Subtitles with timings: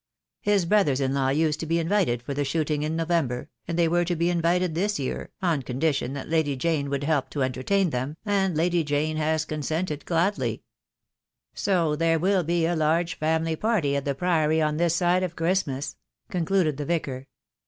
[0.41, 3.87] His brothers in law used to be invited for the shooting in November, and they
[3.87, 7.29] were to be in vited this year, on condition that Lady Jane would help 206
[7.29, 7.91] THE DAY WILL COME.
[7.91, 10.63] to entertain them, and Lady Jane has consented gladly.
[11.53, 15.35] So there will be a large family party at the Priory on this side of
[15.35, 15.97] Christmas/'
[16.31, 17.27] concluded the Vicar.